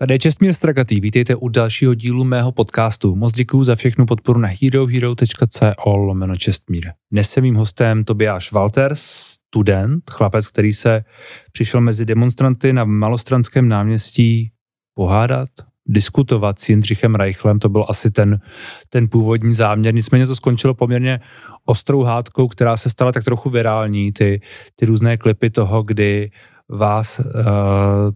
[0.00, 3.16] Tady je Čestmír Strakatý, vítejte u dalšího dílu mého podcastu.
[3.16, 6.90] Moc děkuji za všechnu podporu na herohero.co lomeno Čestmír.
[7.12, 11.04] Dnes jsem mým hostem Tobiáš Walter, student, chlapec, který se
[11.52, 14.50] přišel mezi demonstranty na Malostranském náměstí
[14.94, 15.48] pohádat,
[15.86, 18.40] diskutovat s Jindřichem Reichlem, to byl asi ten,
[18.88, 21.20] ten původní záměr, nicméně to skončilo poměrně
[21.64, 24.40] ostrou hádkou, která se stala tak trochu virální, ty,
[24.74, 26.30] ty různé klipy toho, kdy
[26.70, 27.24] vás, uh,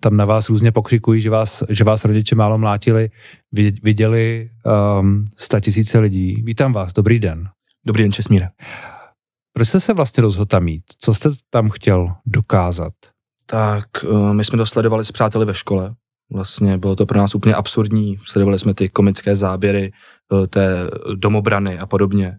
[0.01, 3.11] tam na vás různě pokřikují, že vás, že vás rodiče málo mlátili,
[3.83, 4.51] viděli
[5.01, 5.25] um,
[5.61, 6.43] tisíce lidí.
[6.43, 7.49] Vítám vás, dobrý den.
[7.87, 8.49] Dobrý den, Česmíre.
[9.53, 10.85] Proč jste se vlastně rozhodl tam jít?
[10.99, 12.93] Co jste tam chtěl dokázat?
[13.47, 15.95] Tak uh, my jsme to sledovali s přáteli ve škole.
[16.33, 18.19] Vlastně bylo to pro nás úplně absurdní.
[18.25, 19.93] Sledovali jsme ty komické záběry
[20.33, 22.39] uh, té domobrany a podobně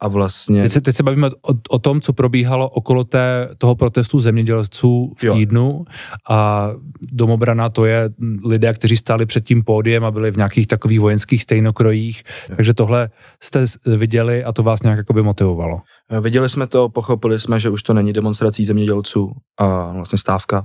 [0.00, 0.62] a vlastně...
[0.62, 5.12] Teď se, teď se bavíme o, o tom, co probíhalo okolo té, toho protestu zemědělců
[5.18, 5.34] v jo.
[5.34, 5.84] týdnu
[6.30, 6.70] a
[7.02, 8.10] domobrana to je
[8.44, 12.56] lidé, kteří stáli před tím pódiem a byli v nějakých takových vojenských stejnokrojích, jo.
[12.56, 13.10] takže tohle
[13.42, 13.64] jste
[13.96, 15.80] viděli a to vás nějak jakoby motivovalo.
[16.20, 20.64] Viděli jsme to, pochopili jsme, že už to není demonstrací zemědělců a vlastně stávka,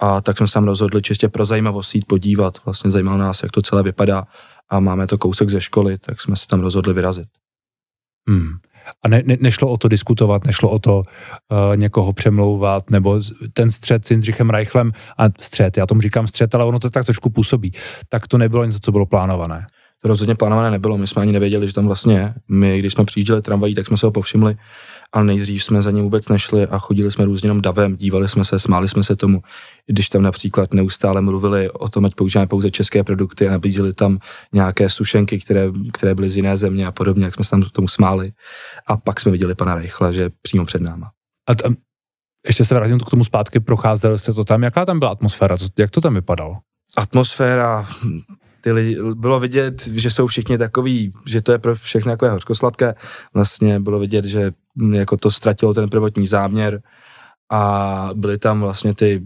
[0.00, 2.64] a tak jsme se tam rozhodli čistě pro zajímavost jít podívat.
[2.64, 4.24] Vlastně zajímalo nás, jak to celé vypadá
[4.68, 7.28] a máme to kousek ze školy, tak jsme se tam rozhodli vyrazit.
[8.28, 8.52] Hmm.
[9.02, 13.20] A ne, ne, nešlo o to diskutovat, nešlo o to uh, někoho přemlouvat, nebo
[13.52, 17.04] ten střed s Jindřichem Reichlem, a střed, já tomu říkám střed, ale ono to tak
[17.04, 17.72] trošku působí,
[18.08, 19.66] tak to nebylo něco, co bylo plánované.
[20.02, 22.34] To rozhodně plánované nebylo, my jsme ani nevěděli, že tam vlastně je.
[22.48, 24.56] My, když jsme přijížděli tramvají, tak jsme se ho povšimli
[25.12, 28.44] ale nejdřív jsme za ním vůbec nešli a chodili jsme různě jenom davem, dívali jsme
[28.44, 29.42] se, smáli jsme se tomu,
[29.86, 34.18] když tam například neustále mluvili o tom, ať používáme pouze české produkty a nabízeli tam
[34.52, 37.88] nějaké sušenky, které, které byly z jiné země a podobně, jak jsme se tam tomu
[37.88, 38.32] smáli.
[38.86, 41.10] A pak jsme viděli pana Reichla, že přímo před náma.
[41.48, 41.74] A t-
[42.46, 45.90] ještě se vrátím k tomu zpátky, procházeli jste to tam, jaká tam byla atmosféra, jak
[45.90, 46.56] to tam vypadalo?
[46.96, 47.88] Atmosféra,
[48.60, 52.94] ty lidi, bylo vidět, že jsou všichni takový, že to je pro všechny takové hořkosladké.
[53.34, 54.50] Vlastně bylo vidět, že
[54.92, 56.82] jako to ztratilo ten prvotní záměr
[57.52, 59.22] a byly tam vlastně ty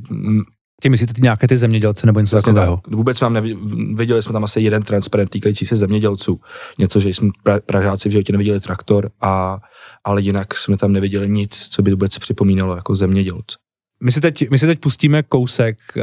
[0.83, 2.81] Ty myslíte ty nějaké ty zemědělce nebo něco vlastně takového?
[2.85, 3.61] Tak, vůbec mám neviděli,
[3.95, 6.41] viděli jsme tam asi jeden transparent týkající se zemědělců.
[6.79, 9.59] Něco, že jsme pra, Pražáci v životě neviděli traktor, a,
[10.05, 13.57] ale jinak jsme tam neviděli nic, co by vůbec připomínalo jako zemědělce.
[14.05, 16.03] My si teď, my si teď pustíme kousek uh,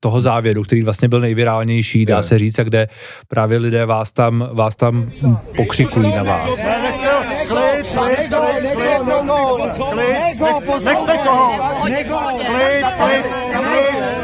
[0.00, 2.88] toho závěru, který vlastně byl nejvirálnější, dá se říct, a kde
[3.28, 5.10] právě lidé vás tam, vás tam
[5.56, 6.60] pokřikují na vás.
[7.48, 8.28] Klid, klid,
[12.98, 13.26] klid,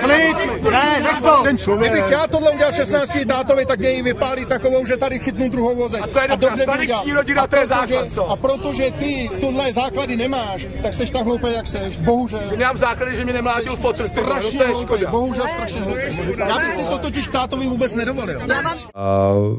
[0.08, 1.40] klid, ne, nech to.
[1.42, 1.92] Ten člověk.
[1.92, 5.98] Kdybych já tohle udělal 16 tátovi, tak něj vypálí takovou, že tady chytnu druhou voze.
[5.98, 8.30] A to je dobře, tradiční rodina, to je základ, co?
[8.30, 12.40] A protože ty tohle základy nemáš, tak seš tak hloupý, jak seš, bohužel.
[12.50, 15.10] Že mám základy, že mě nemlátil fotr, no strašně škoda.
[15.10, 16.38] Bohužel strašně hloupý.
[16.48, 18.40] Já bych si to totiž tátovi vůbec nedovolil.
[18.40, 19.58] Uh,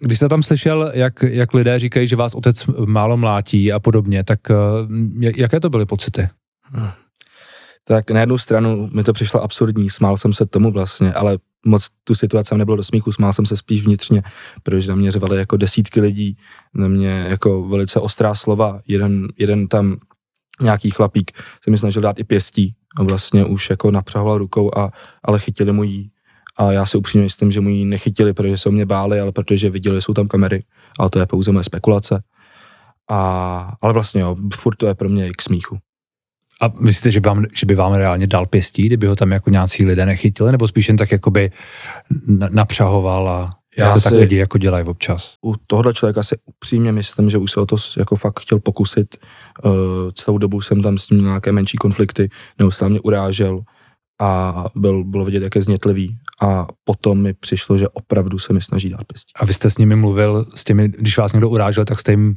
[0.00, 4.24] když jste tam slyšel, jak, jak lidé říkají, že vás otec málo mlátí a podobně,
[4.24, 4.56] tak uh,
[5.36, 6.28] jaké to byly pocity?
[6.62, 6.90] Hmm.
[7.84, 11.88] Tak na jednu stranu mi to přišlo absurdní, smál jsem se tomu vlastně, ale moc
[12.04, 14.22] tu situaci nebylo do smíchu, smál jsem se spíš vnitřně,
[14.62, 16.36] protože na mě řvali jako desítky lidí,
[16.74, 19.96] na mě jako velice ostrá slova, jeden, jeden tam
[20.60, 21.32] nějaký chlapík
[21.64, 24.90] se mi snažil dát i pěstí a vlastně už jako napřahoval rukou, a,
[25.22, 26.10] ale chytili mu jí
[26.56, 29.32] a já si upřímně myslím, že mu ji nechytili, protože se o mě báli, ale
[29.32, 30.64] protože viděli, že jsou tam kamery,
[30.98, 32.22] ale to je pouze moje spekulace.
[33.10, 35.78] A, ale vlastně jo, furt to je pro mě k smíchu.
[36.60, 39.50] A myslíte, že by, vám, že by vám reálně dal pěstí, kdyby ho tam jako
[39.50, 41.50] nějací lidé nechytili, nebo spíš jen tak jakoby
[42.50, 45.34] napřahoval a já to tak lidi jako dělají občas?
[45.44, 49.16] U tohohle člověka si upřímně myslím, že už se o to jako fakt chtěl pokusit.
[49.64, 49.72] Uh,
[50.12, 52.28] celou dobu jsem tam s ním nějaké menší konflikty,
[52.58, 53.60] neustále mě urážel
[54.20, 58.62] a byl, bylo vidět, jak je znětlivý a potom mi přišlo, že opravdu se mi
[58.62, 59.32] snaží dát pěstí.
[59.36, 62.34] A vy jste s nimi mluvil, s těmi, když vás někdo urážel, tak jste jim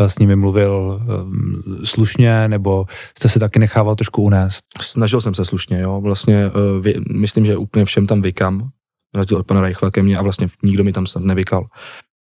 [0.00, 2.86] eh, s nimi mluvil um, slušně, nebo
[3.18, 4.64] jste se taky nechával trošku unést?
[4.80, 8.70] Snažil jsem se slušně, jo, vlastně uh, vy, myslím, že úplně všem tam vykam,
[9.14, 11.66] rozdíl od pana Reichla ke mně a vlastně nikdo mi tam snad nevykal.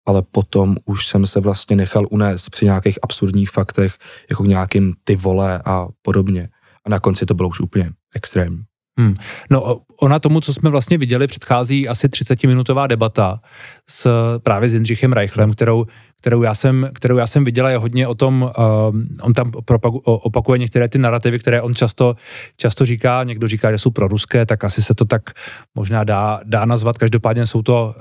[0.06, 3.94] Ale potom už jsem se vlastně nechal unést při nějakých absurdních faktech,
[4.30, 6.48] jako nějakým ty vole a podobně.
[6.86, 8.69] A na konci to bylo už úplně extrémní.
[9.00, 9.14] Hmm.
[9.50, 13.40] No ona tomu, co jsme vlastně viděli, předchází asi 30-minutová debata
[13.88, 14.08] s
[14.38, 15.86] právě s Jindřichem Reichlem, kterou,
[16.20, 19.98] kterou, já jsem, kterou já jsem viděla, je hodně o tom, uh, on tam propagu,
[19.98, 22.16] opakuje některé ty narrativy, které on často,
[22.56, 25.30] často říká, někdo říká, že jsou proruské, tak asi se to tak
[25.74, 27.94] možná dá, dá nazvat, každopádně jsou to,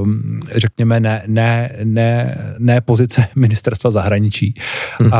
[0.00, 0.08] uh,
[0.50, 4.54] řekněme, ne, ne, ne, ne pozice ministerstva zahraničí.
[4.98, 5.14] Hmm.
[5.14, 5.18] a,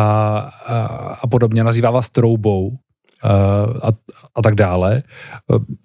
[0.66, 0.76] a,
[1.22, 2.78] a podobně, nazývá vás troubou,
[3.22, 3.88] a,
[4.34, 5.02] a tak dále.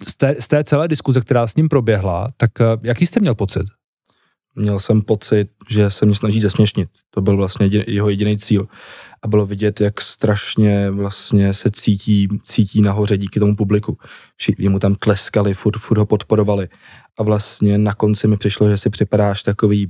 [0.07, 2.51] Z té, z té celé diskuze, která s ním proběhla, tak
[2.83, 3.66] jaký jste měl pocit?
[4.56, 6.89] Měl jsem pocit, že se mě snaží zesměšnit.
[7.10, 8.68] To byl vlastně jeho jediný cíl.
[9.24, 13.98] A bylo vidět, jak strašně vlastně se cítí, cítí nahoře díky tomu publiku.
[14.36, 16.68] Všichni mu tam tleskali, furt, furt ho podporovali.
[17.19, 19.89] A vlastně na konci mi přišlo, že si připadáš takový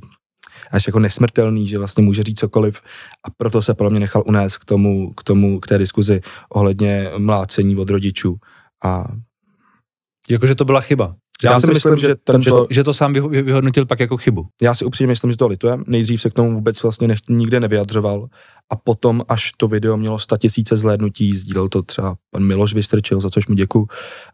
[0.72, 2.81] až jako nesmrtelný, že vlastně může říct cokoliv
[3.28, 7.12] a proto se podle mě nechal unést k tomu, k tomu, k té diskuzi ohledně
[7.18, 8.36] mlácení od rodičů.
[8.84, 9.06] A
[10.30, 11.16] Jakože to byla chyba.
[11.44, 14.46] Já, já si myslím, že, tento, že, to, že to sám vyhodnotil pak jako chybu.
[14.62, 15.84] Já si upřímně myslím, že to litujem.
[15.88, 18.28] Nejdřív se k tomu vůbec vlastně nech, nikde nevyjadřoval
[18.72, 23.22] a potom, až to video mělo sta tisíce zhlédnutí, sdílel to třeba pan Miloš Vystrčil,
[23.22, 23.88] za což mu děkuju.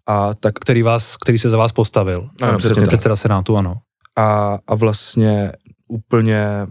[0.07, 2.29] A tak, který, vás, který se za vás postavil.
[2.41, 3.75] Ano, přesně předseda Senátu, ano.
[4.17, 5.51] A, a vlastně
[5.87, 6.67] úplně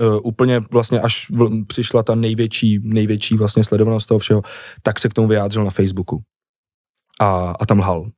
[0.00, 4.42] Uh, úplně vlastně až v, přišla ta největší, největší vlastně sledovanost toho všeho,
[4.82, 6.20] tak se k tomu vyjádřil na Facebooku.
[7.20, 8.10] A, a tam lhal.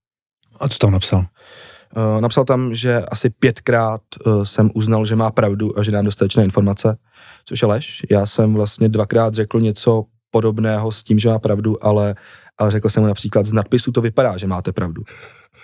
[0.60, 1.18] A co tam napsal?
[1.18, 6.04] Uh, napsal tam, že asi pětkrát uh, jsem uznal, že má pravdu a že dám
[6.04, 6.98] dostatečné informace,
[7.44, 8.02] což je lež.
[8.10, 12.14] Já jsem vlastně dvakrát řekl něco podobného s tím, že má pravdu, ale,
[12.58, 15.02] ale řekl jsem mu například, z nadpisu to vypadá, že máte pravdu.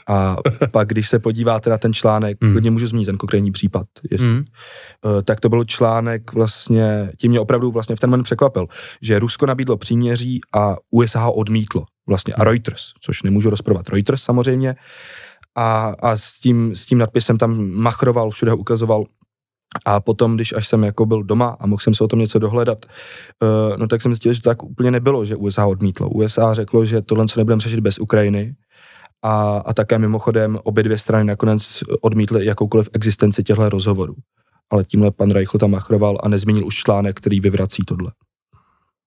[0.08, 0.36] A
[0.70, 2.52] pak, když se podíváte na ten článek, mm.
[2.52, 4.44] klidně můžu zmínit ten konkrétní případ, jestli, mm.
[5.24, 8.66] tak to byl článek vlastně, tím mě opravdu vlastně v ten moment překvapil,
[9.02, 11.84] že Rusko nabídlo příměří a USA ho odmítlo.
[12.08, 13.88] Vlastně a Reuters, což nemůžu rozprovat.
[13.88, 14.76] Reuters samozřejmě.
[15.56, 19.04] A, a s, tím, s tím nadpisem tam machroval, všude ho ukazoval.
[19.84, 22.38] A potom, když až jsem jako byl doma a mohl jsem se o tom něco
[22.38, 22.86] dohledat,
[23.42, 26.08] uh, no tak jsem zjistil, že to tak úplně nebylo, že USA odmítlo.
[26.08, 28.54] USA řeklo, že tohle co nebudeme řešit bez Ukrajiny,
[29.22, 34.14] a, a také mimochodem obě dvě strany nakonec odmítly jakoukoliv existenci těchto rozhovorů.
[34.70, 38.12] Ale tímhle pan Reichl tam machroval a nezmínil už článek, který vyvrací tohle.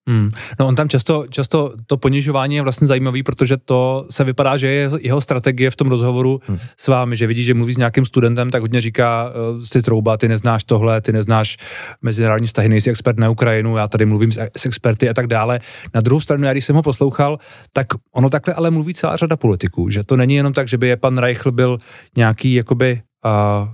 [0.09, 0.31] Hmm.
[0.59, 4.67] No on tam často, často to ponižování je vlastně zajímavý, protože to se vypadá, že
[4.67, 6.59] je jeho strategie v tom rozhovoru hmm.
[6.77, 9.31] s vámi, že vidí, že mluví s nějakým studentem, tak hodně říká,
[9.71, 11.57] ty trouba, ty neznáš tohle, ty neznáš
[12.01, 15.59] mezinárodní vztahy, nejsi expert na Ukrajinu, já tady mluvím s, s experty a tak dále.
[15.93, 17.37] Na druhou stranu, já když jsem ho poslouchal,
[17.73, 20.87] tak ono takhle ale mluví celá řada politiků, že to není jenom tak, že by
[20.87, 21.77] je pan Reichl byl
[22.17, 23.69] nějaký jakoby uh,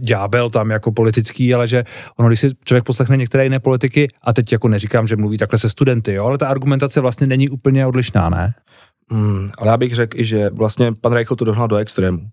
[0.00, 1.84] ďábel tam jako politický, ale že
[2.16, 5.58] ono, když si člověk poslechne některé jiné politiky, a teď jako neříkám, že mluví takhle
[5.58, 8.54] se studenty, jo, ale ta argumentace vlastně není úplně odlišná, ne?
[9.12, 12.30] Mm, ale já bych řekl i, že vlastně pan Reichl to dohnal do extrému.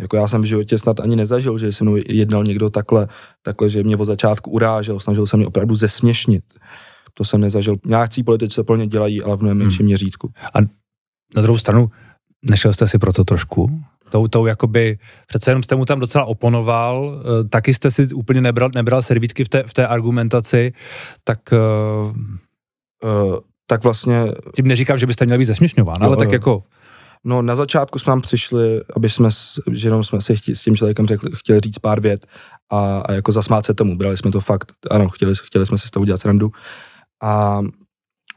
[0.00, 3.08] Jako já jsem v životě snad ani nezažil, že se mnou jednal někdo takhle,
[3.42, 6.44] takhle, že mě od začátku urážel, snažil se mě opravdu zesměšnit.
[7.14, 7.76] To jsem nezažil.
[7.86, 9.86] Nějakí politici to plně dělají, ale v mnohem menším hmm.
[9.86, 10.32] měřítku.
[10.54, 10.60] A
[11.36, 11.90] na druhou stranu,
[12.42, 13.80] nešel jste si proto trošku?
[14.10, 18.40] Tou, tou jakoby, přece jenom jste mu tam docela oponoval, eh, taky jste si úplně
[18.40, 20.72] nebral, nebral servítky v té, v té argumentaci,
[21.24, 21.38] tak...
[21.52, 22.16] Uh,
[23.04, 23.38] uh,
[23.70, 24.24] tak vlastně...
[24.56, 26.62] Tím neříkám, že byste měl být zesměšňován, ale tak jako...
[27.24, 29.28] No na začátku jsme nám přišli, aby jsme,
[29.72, 32.26] že jenom jsme si chtě, s tím člověkem řekli, chtěli říct pár vět
[32.72, 35.88] a, a jako zasmát se tomu, brali jsme to fakt, ano, chtěli, chtěli jsme si
[35.88, 36.50] z toho udělat srandu.
[37.22, 37.60] A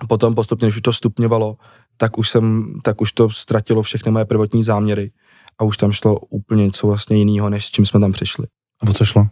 [0.07, 1.57] potom postupně, když už to stupňovalo,
[1.97, 5.11] tak už jsem, tak už to ztratilo všechny moje prvotní záměry
[5.61, 8.47] a už tam šlo úplně něco vlastně jiného, než s čím jsme tam přišli.
[8.83, 9.27] A o co šlo?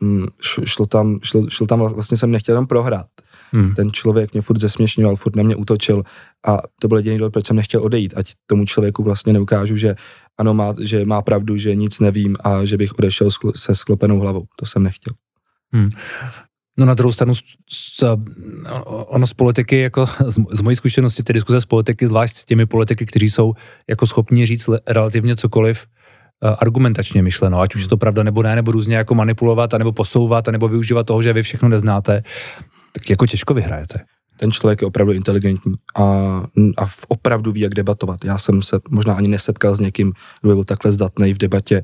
[0.00, 0.26] Mm,
[0.64, 3.06] šlo, tam, šlo, šlo tam, vlastně jsem nechtěl jenom prohrát.
[3.52, 3.74] Hmm.
[3.74, 6.02] Ten člověk mě furt zesměšňoval, furt na mě útočil
[6.46, 9.94] a to byl jediný důvod, proč jsem nechtěl odejít, ať tomu člověku vlastně neukážu, že
[10.38, 14.44] ano, má, že má pravdu, že nic nevím a že bych odešel se sklopenou hlavou.
[14.56, 15.12] To jsem nechtěl.
[15.72, 15.90] Hmm.
[16.76, 17.34] No na druhou stranu,
[17.70, 18.18] s,
[19.06, 22.66] ono z politiky, jako z, z mojí zkušenosti, ty diskuze z politiky, zvlášť s těmi
[22.66, 23.54] politiky, kteří jsou
[23.88, 25.86] jako schopni říct relativně cokoliv,
[26.44, 29.92] eh, argumentačně myšleno, ať už je to pravda nebo ne, nebo různě jako manipulovat, nebo
[29.92, 32.22] posouvat, nebo využívat toho, že vy všechno neznáte,
[32.92, 34.04] tak jako těžko vyhrajete.
[34.36, 36.02] Ten člověk je opravdu inteligentní a,
[36.78, 38.24] a opravdu ví, jak debatovat.
[38.24, 41.82] Já jsem se možná ani nesetkal s někým, kdo byl takhle zdatný v debatě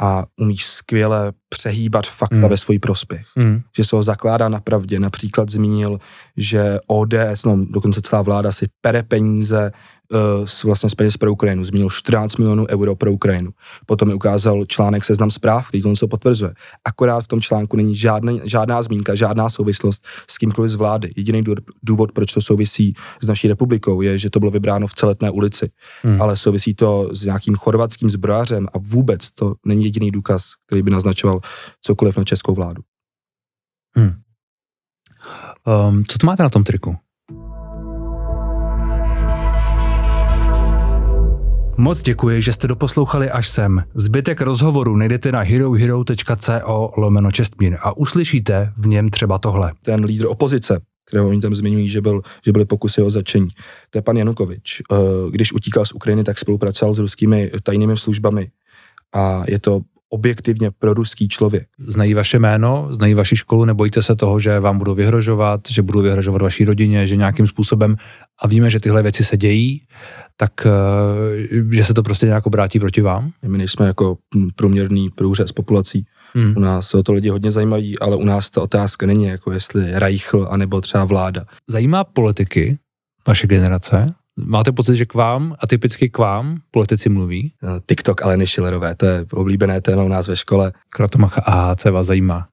[0.00, 2.48] a umí skvěle přehýbat fakta mm.
[2.48, 3.26] ve svůj prospěch.
[3.36, 3.60] Mm.
[3.76, 5.00] Že se ho zakládá na pravdě.
[5.00, 5.98] Například zmínil,
[6.36, 9.72] že ODS, no dokonce celá vláda si pere peníze
[10.10, 11.64] uh, vlastně z peněz pro Ukrajinu.
[11.64, 13.50] Zmínil 14 milionů euro pro Ukrajinu.
[13.86, 16.52] Potom mi ukázal článek Seznam zpráv, který to něco potvrzuje.
[16.84, 21.10] Akorát v tom článku není žádný, žádná zmínka, žádná souvislost s kýmkoliv z vlády.
[21.16, 21.44] Jediný
[21.82, 25.70] důvod, proč to souvisí s naší republikou, je, že to bylo vybráno v celetné ulici.
[26.02, 26.22] Hmm.
[26.22, 30.90] Ale souvisí to s nějakým chorvatským zbrojařem a vůbec to není jediný důkaz, který by
[30.90, 31.40] naznačoval
[31.82, 32.82] cokoliv na českou vládu.
[33.96, 34.14] Hmm.
[35.88, 36.96] Um, co to máte na tom triku?
[41.80, 43.84] Moc děkuji, že jste doposlouchali až sem.
[43.94, 49.72] Zbytek rozhovoru najdete na herohero.co lomeno Čestmír a uslyšíte v něm třeba tohle.
[49.82, 53.48] Ten lídr opozice, kterého oni tam zmiňují, že, byl, že byly pokusy o začení.
[53.90, 54.82] To je pan Janukovič.
[54.92, 54.96] Eh,
[55.30, 58.50] když utíkal z Ukrajiny, tak spolupracoval s ruskými tajnými službami
[59.14, 59.80] a je to
[60.10, 61.66] objektivně proruský člověk.
[61.78, 66.00] Znají vaše jméno, znají vaši školu, nebojíte se toho, že vám budou vyhrožovat, že budou
[66.00, 67.96] vyhrožovat vaší rodině, že nějakým způsobem,
[68.42, 69.82] a víme, že tyhle věci se dějí,
[70.36, 70.70] tak eh,
[71.70, 73.30] že se to prostě nějak obrátí proti vám?
[73.46, 74.16] My nejsme jako
[74.56, 76.04] průměrný průřez populací.
[76.34, 76.54] Hmm.
[76.56, 79.52] U nás se o to lidi hodně zajímají, ale u nás ta otázka není jako
[79.52, 81.44] jestli Reichl anebo třeba vláda.
[81.68, 82.78] Zajímá politiky
[83.28, 84.14] vaše generace?
[84.36, 87.52] Máte pocit, že k vám a typicky k vám politici mluví?
[87.62, 90.72] No, TikTok Aleny Šilerové, to je oblíbené téma u nás ve škole.
[90.88, 92.48] Kratomacha AHC vás zajímá?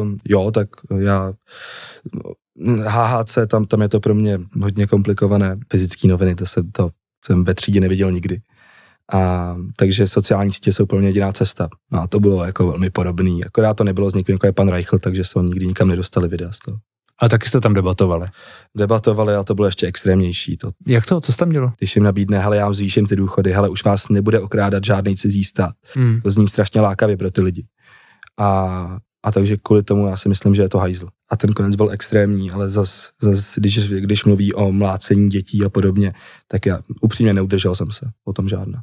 [0.00, 0.68] Um, jo, tak
[0.98, 1.32] já
[2.86, 5.56] HHC, tam, tam je to pro mě hodně komplikované.
[5.70, 6.90] Fyzické noviny, to, se, to
[7.24, 8.40] jsem ve třídě neviděl nikdy.
[9.12, 11.68] A, takže sociální sítě jsou pro mě jediná cesta.
[11.92, 13.44] No a to bylo jako velmi podobný.
[13.44, 16.52] Akorát to nebylo s někým, jako je pan Reichl, takže se nikdy nikam nedostali videa
[16.52, 16.78] z toho.
[17.22, 18.26] A taky jste tam debatovali?
[18.76, 20.56] Debatovali a to bylo ještě extrémnější.
[20.56, 20.70] To.
[20.86, 21.20] Jak to?
[21.20, 21.72] Co jste tam dělo?
[21.78, 25.16] Když jim nabídne, hele, já vám zvýším ty důchody, hele, už vás nebude okrádat žádný
[25.16, 25.74] cizí stát.
[25.94, 26.20] Hmm.
[26.20, 27.66] To zní strašně lákavě pro ty lidi.
[28.40, 31.08] A, a takže kvůli tomu já si myslím, že je to hajzl.
[31.30, 35.68] A ten konec byl extrémní, ale zas, zas když, když mluví o mlácení dětí a
[35.68, 36.12] podobně,
[36.48, 38.80] tak já upřímně neudržel jsem se o tom žádná.